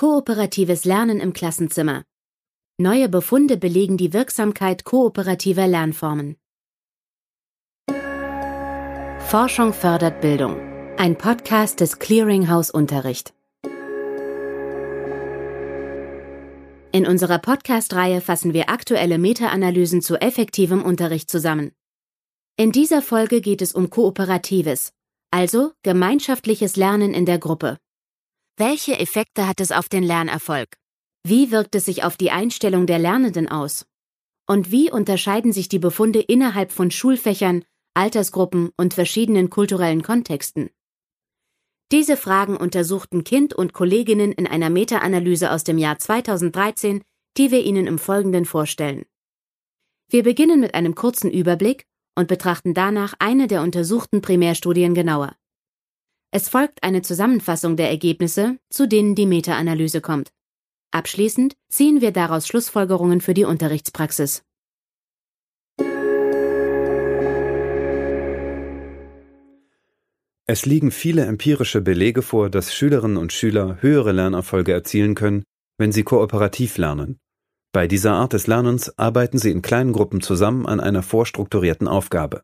[0.00, 2.04] Kooperatives Lernen im Klassenzimmer.
[2.78, 6.38] Neue Befunde belegen die Wirksamkeit kooperativer Lernformen.
[9.18, 10.58] Forschung fördert Bildung.
[10.96, 13.34] Ein Podcast des Clearinghouse Unterricht.
[16.92, 21.72] In unserer Podcast-Reihe fassen wir aktuelle Meta-Analysen zu effektivem Unterricht zusammen.
[22.56, 24.94] In dieser Folge geht es um kooperatives,
[25.30, 27.76] also gemeinschaftliches Lernen in der Gruppe.
[28.60, 30.76] Welche Effekte hat es auf den Lernerfolg?
[31.26, 33.86] Wie wirkt es sich auf die Einstellung der Lernenden aus?
[34.46, 40.68] Und wie unterscheiden sich die Befunde innerhalb von Schulfächern, Altersgruppen und verschiedenen kulturellen Kontexten?
[41.90, 47.02] Diese Fragen untersuchten Kind und Kolleginnen in einer Meta-Analyse aus dem Jahr 2013,
[47.38, 49.06] die wir Ihnen im Folgenden vorstellen.
[50.10, 55.34] Wir beginnen mit einem kurzen Überblick und betrachten danach eine der untersuchten Primärstudien genauer.
[56.32, 60.30] Es folgt eine Zusammenfassung der Ergebnisse, zu denen die Meta-Analyse kommt.
[60.92, 64.44] Abschließend ziehen wir daraus Schlussfolgerungen für die Unterrichtspraxis.
[70.46, 75.44] Es liegen viele empirische Belege vor, dass Schülerinnen und Schüler höhere Lernerfolge erzielen können,
[75.78, 77.18] wenn sie kooperativ lernen.
[77.72, 82.42] Bei dieser Art des Lernens arbeiten sie in kleinen Gruppen zusammen an einer vorstrukturierten Aufgabe.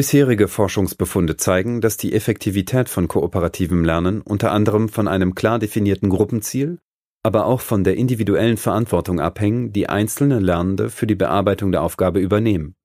[0.00, 6.08] Bisherige Forschungsbefunde zeigen, dass die Effektivität von kooperativem Lernen unter anderem von einem klar definierten
[6.08, 6.78] Gruppenziel,
[7.22, 12.18] aber auch von der individuellen Verantwortung abhängen, die einzelne Lernende für die Bearbeitung der Aufgabe
[12.18, 12.76] übernehmen.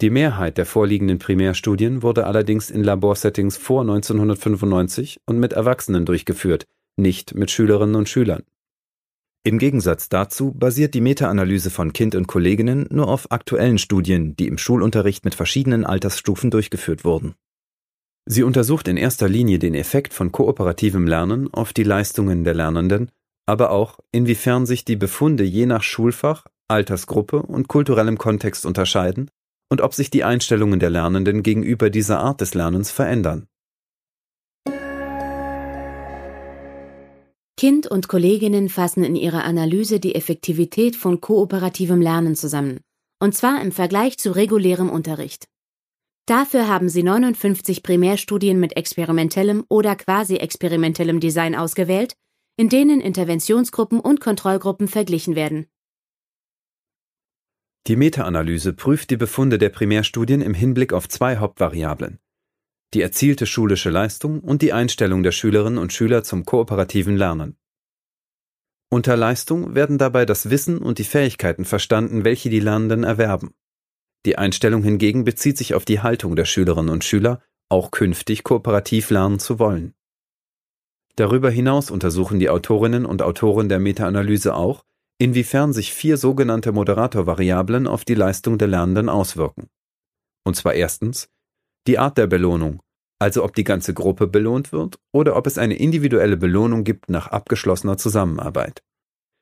[0.00, 6.64] Die Mehrheit der vorliegenden Primärstudien wurde allerdings in Laborsettings vor 1995 und mit Erwachsenen durchgeführt,
[6.96, 8.44] nicht mit Schülerinnen und Schülern.
[9.46, 14.48] Im Gegensatz dazu basiert die Meta-Analyse von Kind und Kolleginnen nur auf aktuellen Studien, die
[14.48, 17.34] im Schulunterricht mit verschiedenen Altersstufen durchgeführt wurden.
[18.24, 23.10] Sie untersucht in erster Linie den Effekt von kooperativem Lernen auf die Leistungen der Lernenden,
[23.44, 29.30] aber auch, inwiefern sich die Befunde je nach Schulfach, Altersgruppe und kulturellem Kontext unterscheiden
[29.70, 33.46] und ob sich die Einstellungen der Lernenden gegenüber dieser Art des Lernens verändern.
[37.56, 42.80] Kind und Kolleginnen fassen in ihrer Analyse die Effektivität von kooperativem Lernen zusammen,
[43.20, 45.46] und zwar im Vergleich zu regulärem Unterricht.
[46.26, 52.14] Dafür haben sie 59 Primärstudien mit experimentellem oder quasi experimentellem Design ausgewählt,
[52.56, 55.66] in denen Interventionsgruppen und Kontrollgruppen verglichen werden.
[57.86, 62.18] Die Meta-Analyse prüft die Befunde der Primärstudien im Hinblick auf zwei Hauptvariablen
[62.94, 67.56] die erzielte schulische Leistung und die Einstellung der Schülerinnen und Schüler zum kooperativen Lernen.
[68.88, 73.54] Unter Leistung werden dabei das Wissen und die Fähigkeiten verstanden, welche die Lernenden erwerben.
[74.24, 79.10] Die Einstellung hingegen bezieht sich auf die Haltung der Schülerinnen und Schüler, auch künftig kooperativ
[79.10, 79.94] lernen zu wollen.
[81.16, 84.84] Darüber hinaus untersuchen die Autorinnen und Autoren der Meta-Analyse auch,
[85.18, 89.68] inwiefern sich vier sogenannte Moderatorvariablen auf die Leistung der Lernenden auswirken.
[90.44, 91.28] Und zwar erstens
[91.86, 92.80] die Art der Belohnung,
[93.24, 97.28] also ob die ganze Gruppe belohnt wird oder ob es eine individuelle Belohnung gibt nach
[97.28, 98.82] abgeschlossener Zusammenarbeit.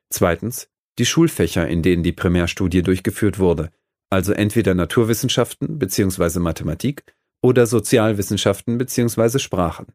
[0.09, 0.69] Zweitens,
[1.01, 3.71] die Schulfächer, in denen die Primärstudie durchgeführt wurde,
[4.09, 6.39] also entweder Naturwissenschaften bzw.
[6.39, 7.03] Mathematik
[7.43, 9.41] oder Sozialwissenschaften bzw.
[9.41, 9.87] Sprachen.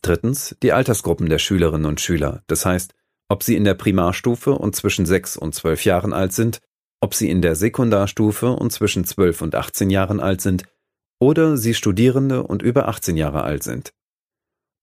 [0.00, 2.94] Drittens, die Altersgruppen der Schülerinnen und Schüler, das heißt,
[3.28, 6.60] ob sie in der Primarstufe und zwischen 6 und 12 Jahren alt sind,
[7.02, 10.64] ob sie in der Sekundarstufe und zwischen 12 und 18 Jahren alt sind
[11.22, 13.92] oder sie Studierende und über 18 Jahre alt sind.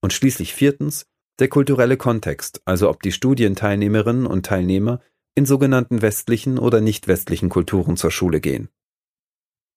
[0.00, 1.04] Und schließlich viertens
[1.38, 5.00] der kulturelle Kontext, also ob die Studienteilnehmerinnen und Teilnehmer
[5.34, 8.70] in sogenannten westlichen oder nicht westlichen Kulturen zur Schule gehen.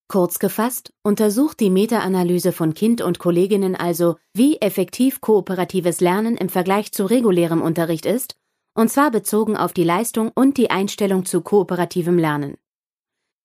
[0.08, 6.48] Kurz gefasst, untersucht die Meta-Analyse von Kind und Kolleginnen also, wie effektiv kooperatives Lernen im
[6.48, 8.36] Vergleich zu regulärem Unterricht ist,
[8.74, 12.56] und zwar bezogen auf die Leistung und die Einstellung zu kooperativem Lernen.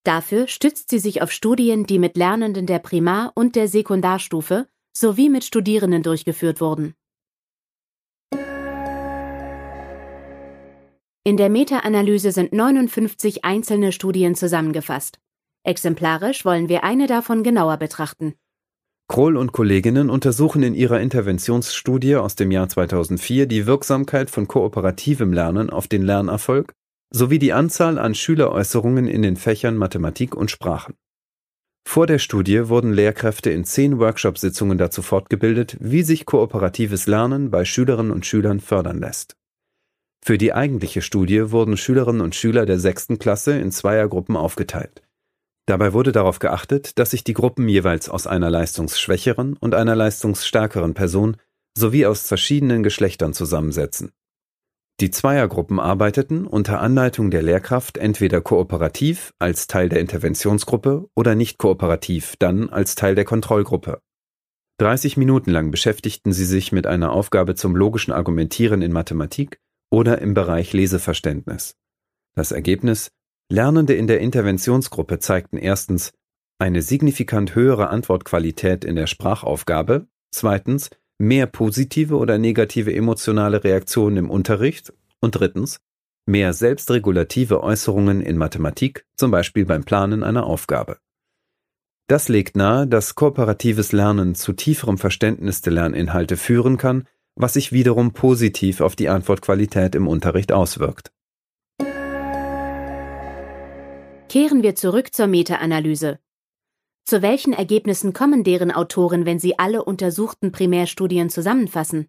[0.03, 5.29] Dafür stützt sie sich auf Studien, die mit Lernenden der Primar- und der Sekundarstufe sowie
[5.29, 6.93] mit Studierenden durchgeführt wurden.
[11.25, 15.19] In der Meta-Analyse sind 59 einzelne Studien zusammengefasst.
[15.63, 18.33] Exemplarisch wollen wir eine davon genauer betrachten.
[19.09, 25.33] Kroll und Kolleginnen untersuchen in ihrer Interventionsstudie aus dem Jahr 2004 die Wirksamkeit von kooperativem
[25.33, 26.73] Lernen auf den Lernerfolg
[27.11, 30.95] sowie die Anzahl an Schüleräußerungen in den Fächern Mathematik und Sprachen.
[31.87, 37.65] Vor der Studie wurden Lehrkräfte in zehn Workshop-Sitzungen dazu fortgebildet, wie sich kooperatives Lernen bei
[37.65, 39.35] Schülerinnen und Schülern fördern lässt.
[40.23, 45.01] Für die eigentliche Studie wurden Schülerinnen und Schüler der sechsten Klasse in Zweiergruppen aufgeteilt.
[45.65, 50.93] Dabei wurde darauf geachtet, dass sich die Gruppen jeweils aus einer leistungsschwächeren und einer leistungsstärkeren
[50.93, 51.37] Person
[51.77, 54.11] sowie aus verschiedenen Geschlechtern zusammensetzen.
[54.99, 61.57] Die Zweiergruppen arbeiteten unter Anleitung der Lehrkraft entweder kooperativ als Teil der Interventionsgruppe oder nicht
[61.57, 64.01] kooperativ, dann als Teil der Kontrollgruppe.
[64.79, 70.19] 30 Minuten lang beschäftigten sie sich mit einer Aufgabe zum logischen Argumentieren in Mathematik oder
[70.19, 71.75] im Bereich Leseverständnis.
[72.35, 73.09] Das Ergebnis
[73.51, 76.11] Lernende in der Interventionsgruppe zeigten erstens
[76.59, 80.89] eine signifikant höhere Antwortqualität in der Sprachaufgabe, zweitens
[81.19, 85.79] mehr positive oder negative emotionale Reaktionen im Unterricht und drittens
[86.25, 90.97] mehr selbstregulative Äußerungen in Mathematik, zum Beispiel beim Planen einer Aufgabe.
[92.07, 97.71] Das legt nahe, dass kooperatives Lernen zu tieferem Verständnis der Lerninhalte führen kann, was sich
[97.71, 101.11] wiederum positiv auf die Antwortqualität im Unterricht auswirkt.
[104.29, 106.19] Kehren wir zurück zur Meta-Analyse.
[107.09, 112.05] Zu welchen Ergebnissen kommen deren Autoren, wenn sie alle untersuchten Primärstudien zusammenfassen?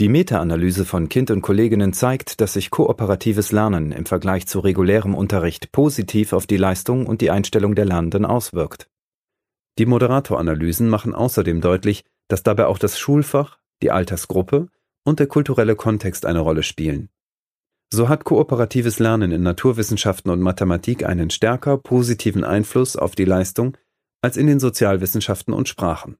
[0.00, 5.14] Die Meta-Analyse von Kind und Kolleginnen zeigt, dass sich kooperatives Lernen im Vergleich zu regulärem
[5.14, 8.88] Unterricht positiv auf die Leistung und die Einstellung der Lernenden auswirkt.
[9.78, 14.66] Die Moderatoranalysen machen außerdem deutlich, dass dabei auch das Schulfach, die Altersgruppe
[15.04, 17.08] und der kulturelle Kontext eine Rolle spielen.
[17.94, 23.76] So hat kooperatives Lernen in Naturwissenschaften und Mathematik einen stärker positiven Einfluss auf die Leistung
[24.22, 26.16] als in den Sozialwissenschaften und Sprachen.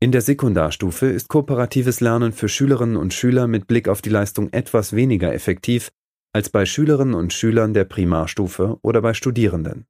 [0.00, 4.52] In der Sekundarstufe ist kooperatives Lernen für Schülerinnen und Schüler mit Blick auf die Leistung
[4.52, 5.90] etwas weniger effektiv
[6.32, 9.86] als bei Schülerinnen und Schülern der Primarstufe oder bei Studierenden.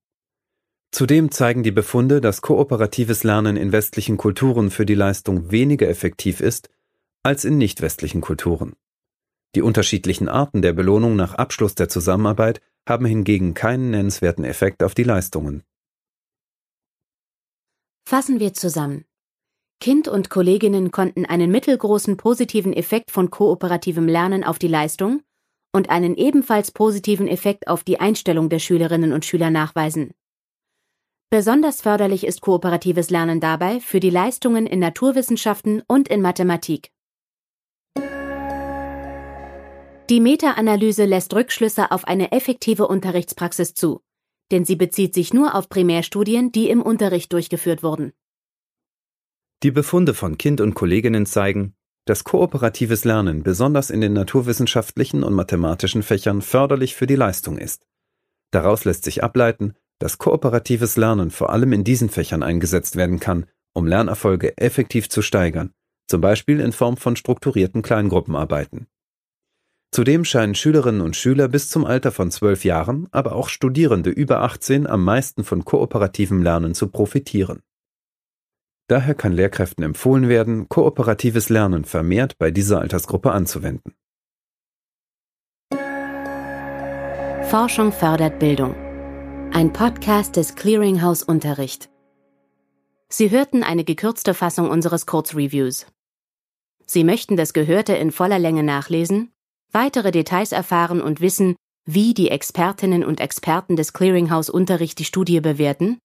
[0.91, 6.41] Zudem zeigen die Befunde, dass kooperatives Lernen in westlichen Kulturen für die Leistung weniger effektiv
[6.41, 6.71] ist
[7.23, 8.75] als in nicht westlichen Kulturen.
[9.55, 14.95] Die unterschiedlichen Arten der Belohnung nach Abschluss der Zusammenarbeit haben hingegen keinen nennenswerten Effekt auf
[14.95, 15.63] die Leistungen.
[18.09, 19.05] Fassen wir zusammen.
[19.81, 25.21] Kind und Kolleginnen konnten einen mittelgroßen positiven Effekt von kooperativem Lernen auf die Leistung
[25.75, 30.15] und einen ebenfalls positiven Effekt auf die Einstellung der Schülerinnen und Schüler nachweisen.
[31.29, 36.91] Besonders förderlich ist kooperatives Lernen dabei für die Leistungen in Naturwissenschaften und in Mathematik.
[40.09, 44.01] Die Meta-Analyse lässt Rückschlüsse auf eine effektive Unterrichtspraxis zu
[44.51, 48.13] denn sie bezieht sich nur auf Primärstudien, die im Unterricht durchgeführt wurden.
[49.63, 51.75] Die Befunde von Kind und Kolleginnen zeigen,
[52.05, 57.87] dass kooperatives Lernen besonders in den naturwissenschaftlichen und mathematischen Fächern förderlich für die Leistung ist.
[58.51, 63.47] Daraus lässt sich ableiten, dass kooperatives Lernen vor allem in diesen Fächern eingesetzt werden kann,
[63.75, 65.75] um Lernerfolge effektiv zu steigern,
[66.07, 68.87] zum Beispiel in Form von strukturierten Kleingruppenarbeiten.
[69.91, 74.43] Zudem scheinen Schülerinnen und Schüler bis zum Alter von zwölf Jahren, aber auch Studierende über
[74.43, 77.63] 18 am meisten von kooperativem Lernen zu profitieren.
[78.87, 83.95] Daher kann Lehrkräften empfohlen werden, kooperatives Lernen vermehrt bei dieser Altersgruppe anzuwenden.
[87.49, 88.75] Forschung fördert Bildung.
[89.53, 91.91] Ein Podcast des Clearinghouse Unterricht.
[93.09, 95.87] Sie hörten eine gekürzte Fassung unseres Kurzreviews.
[96.85, 99.33] Sie möchten das Gehörte in voller Länge nachlesen?
[99.73, 105.41] Weitere Details erfahren und wissen, wie die Expertinnen und Experten des Clearinghouse Unterricht die Studie
[105.41, 105.99] bewerten?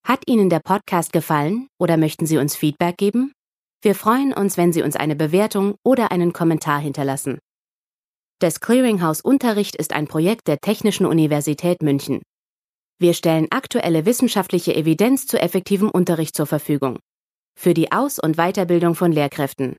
[0.05, 3.33] Hat Ihnen der Podcast gefallen oder möchten Sie uns Feedback geben?
[3.83, 7.39] Wir freuen uns, wenn Sie uns eine Bewertung oder einen Kommentar hinterlassen.
[8.41, 12.23] Das Clearinghouse Unterricht ist ein Projekt der Technischen Universität München.
[13.01, 17.01] Wir stellen aktuelle wissenschaftliche Evidenz zu effektivem Unterricht zur Verfügung.
[17.59, 19.77] Für die Aus- und Weiterbildung von Lehrkräften.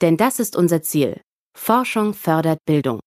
[0.00, 1.20] Denn das ist unser Ziel.
[1.54, 3.00] Forschung fördert Bildung.